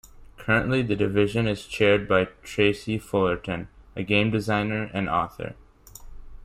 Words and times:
Currently, 0.37 0.81
the 0.81 0.95
division 0.95 1.45
is 1.47 1.67
chaired 1.67 2.07
by 2.07 2.25
Tracy 2.41 2.97
Fullerton, 2.97 3.67
a 3.95 4.01
game 4.01 4.31
designer 4.31 4.89
and 4.95 5.07
author. 5.07 5.53